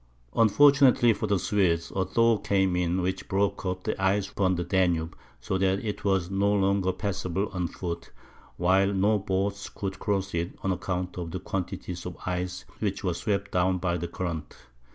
[0.35, 4.63] Unfortunately for the Swedes, a thaw came on, which broke up the ice upon the
[4.63, 8.09] Danube, so that it was no longer passable on foot,
[8.57, 13.13] while no boats could cross it, on account of the quantities of ice which were
[13.13, 14.55] swept down by the current.